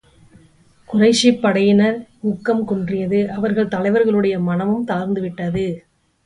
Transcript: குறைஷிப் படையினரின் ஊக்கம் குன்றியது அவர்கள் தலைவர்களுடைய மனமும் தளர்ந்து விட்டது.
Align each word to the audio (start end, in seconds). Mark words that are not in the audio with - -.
குறைஷிப் 0.89 1.41
படையினரின் 1.43 1.99
ஊக்கம் 2.21 2.63
குன்றியது 2.67 3.19
அவர்கள் 3.27 3.71
தலைவர்களுடைய 3.75 4.39
மனமும் 4.39 4.83
தளர்ந்து 4.83 5.21
விட்டது. 5.21 5.67